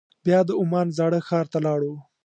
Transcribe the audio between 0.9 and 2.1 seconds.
زاړه ښار ته لاړو.